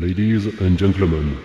[0.00, 1.36] Ladies and gentlemen,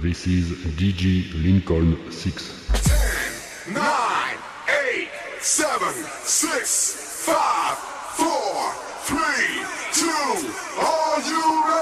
[0.00, 3.68] this is DJ Lincoln 6.
[3.68, 4.38] 9,
[4.94, 5.08] 8,
[5.42, 9.18] 7, 6, 5, 4, 3,
[9.92, 10.08] 2,
[10.80, 11.73] are you ready?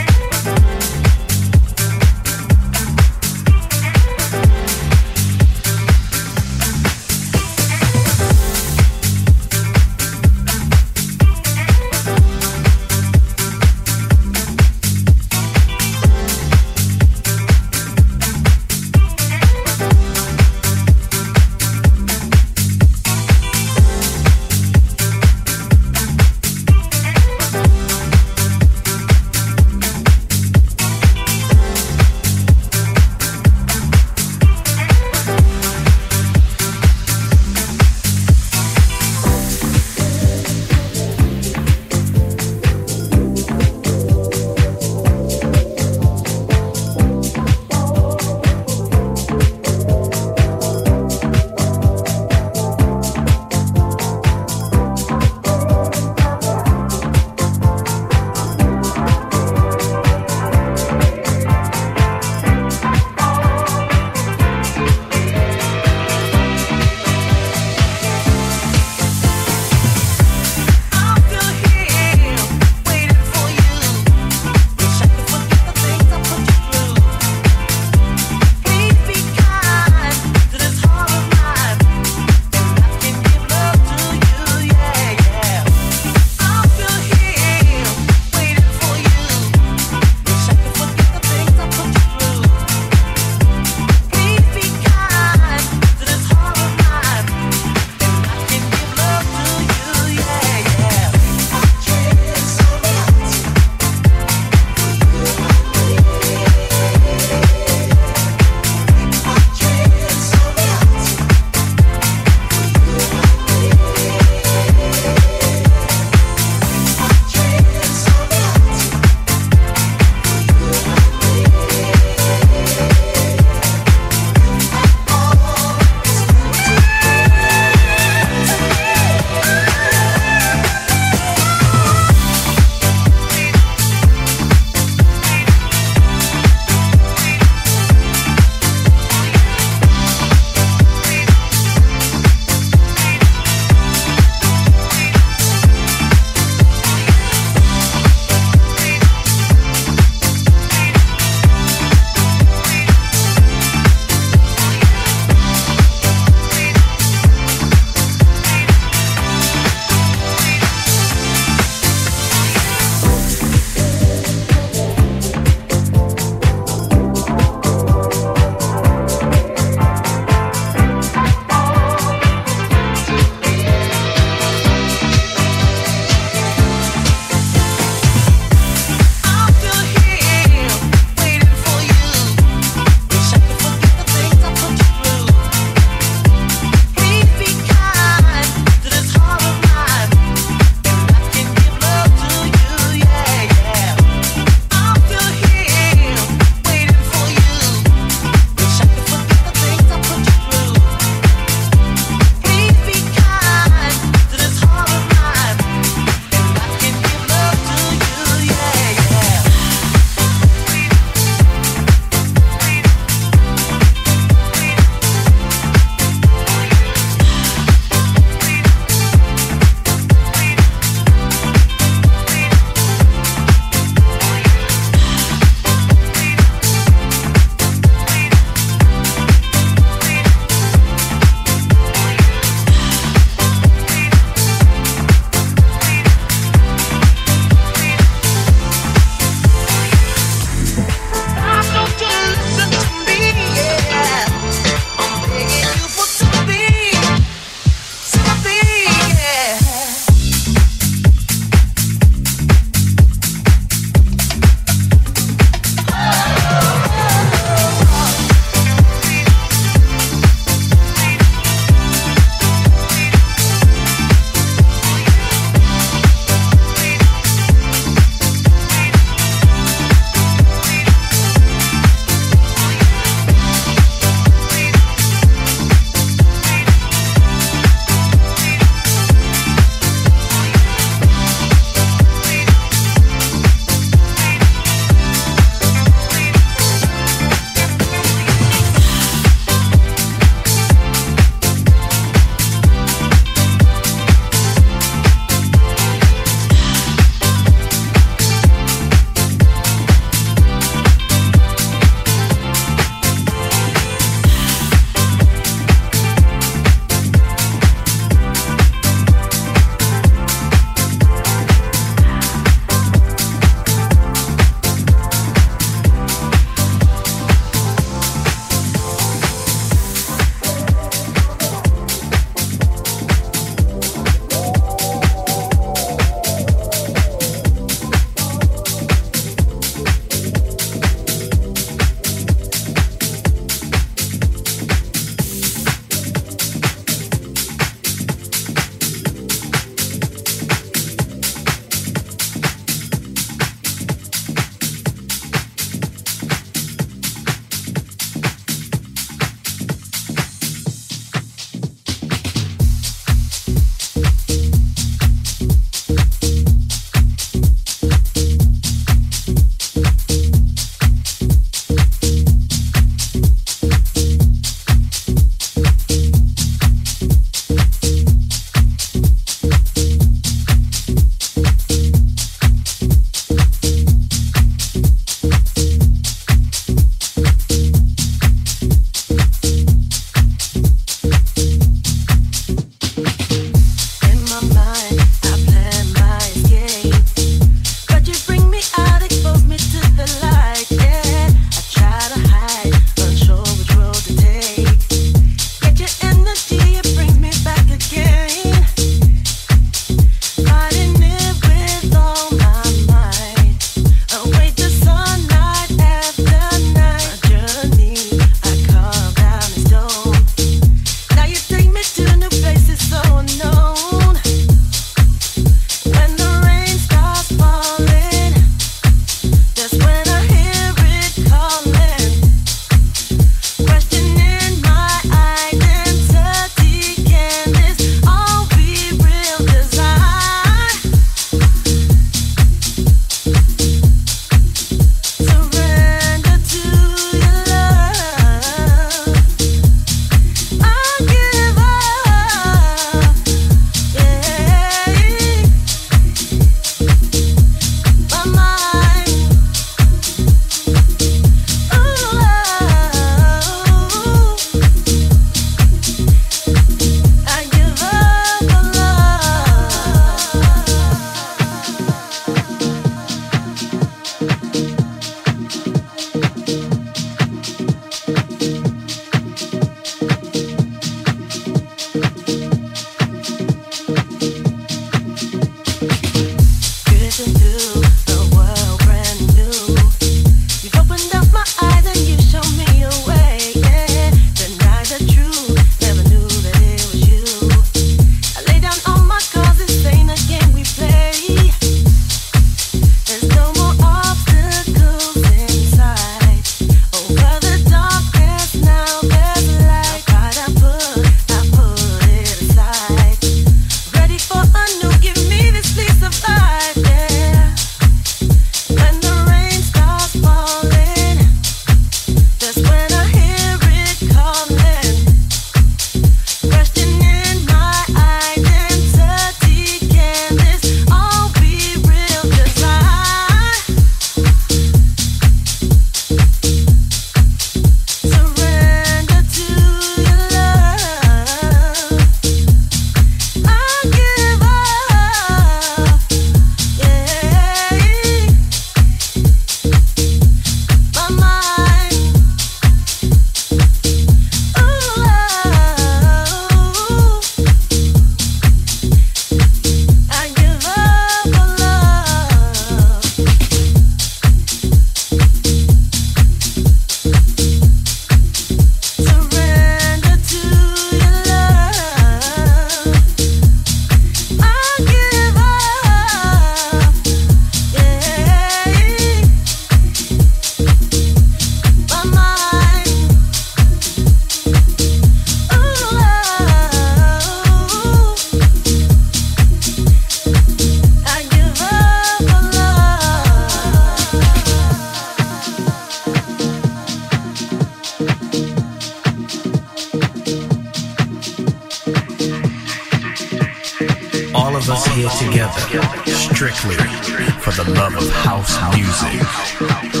[598.01, 600.00] Of house music.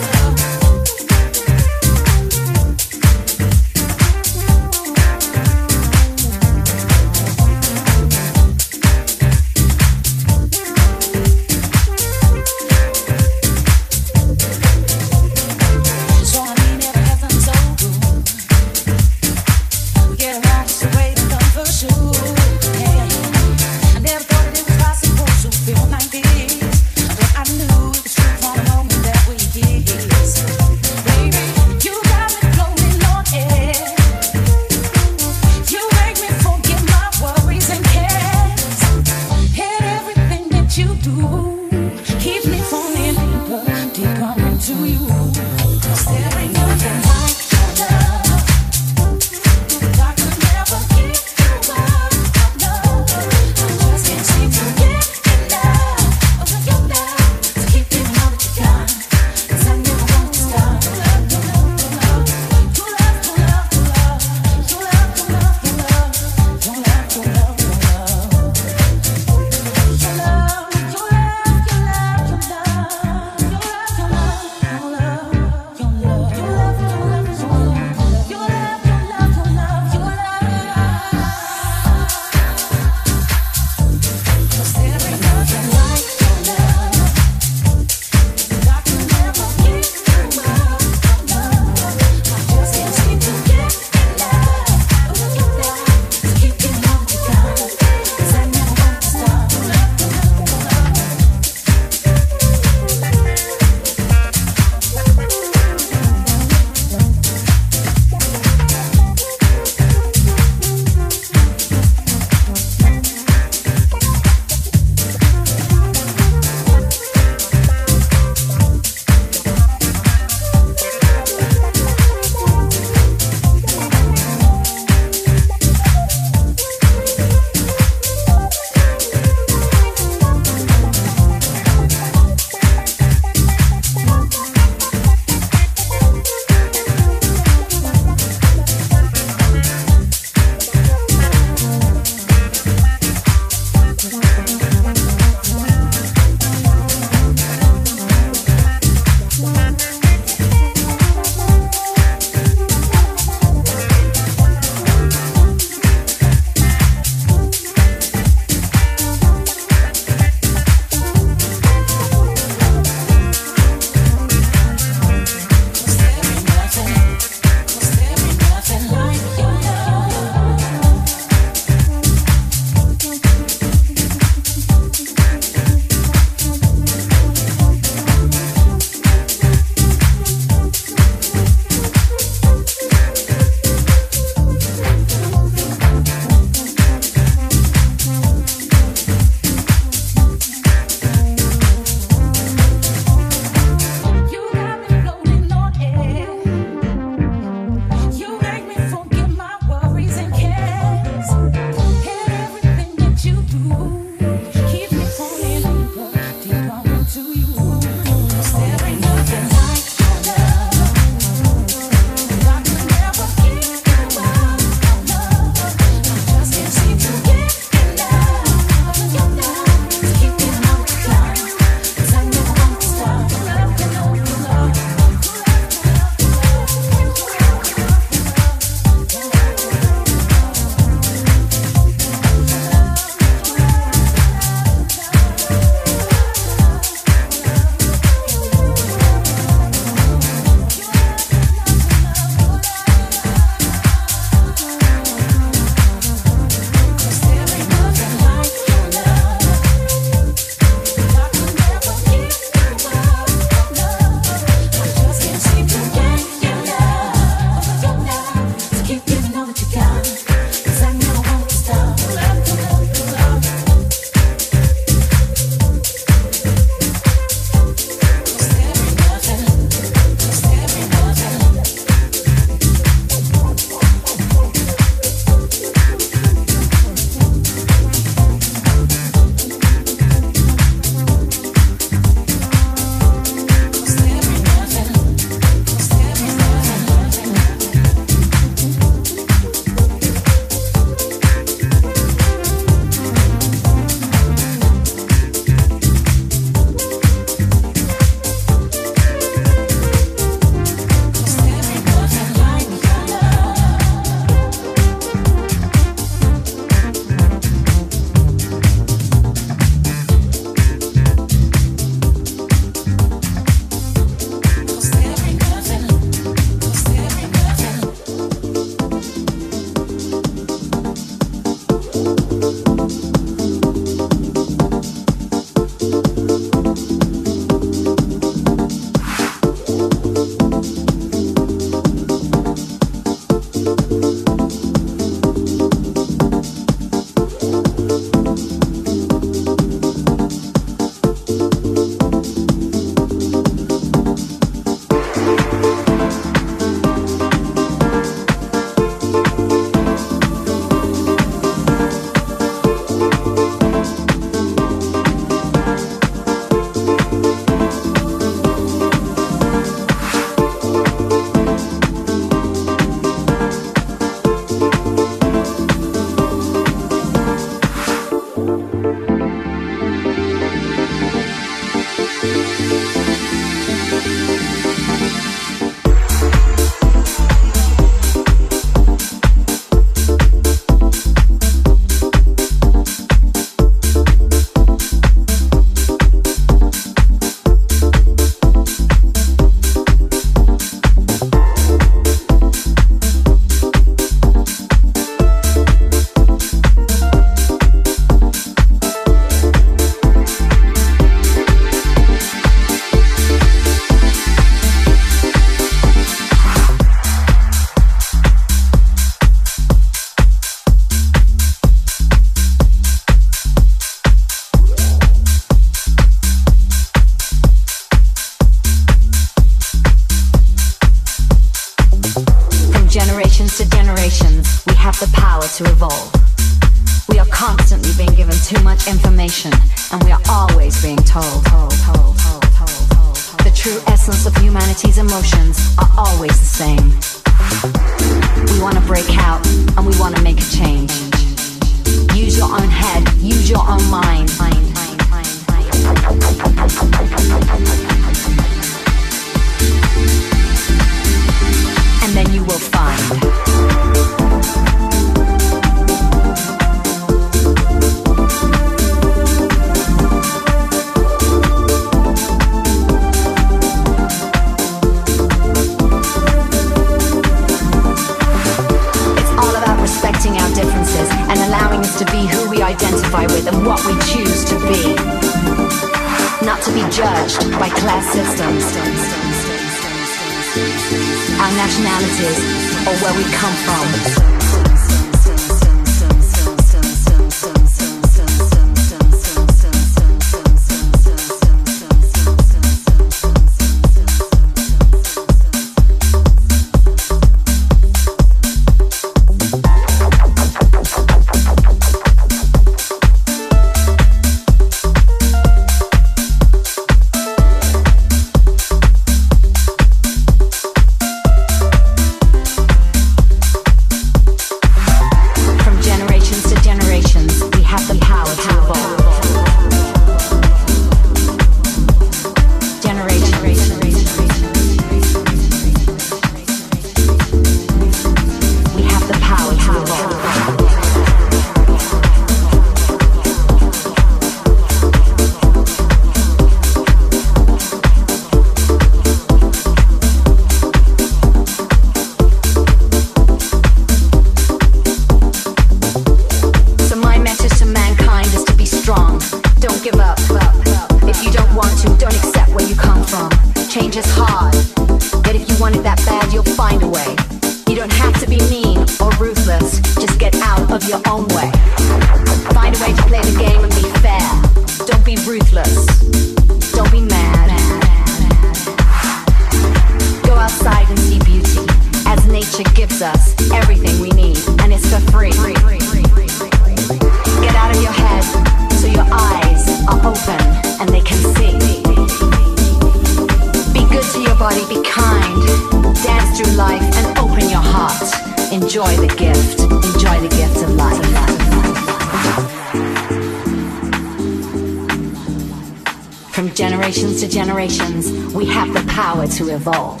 [597.58, 600.00] generations, we have the power to evolve.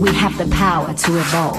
[0.00, 1.58] We have the power to evolve.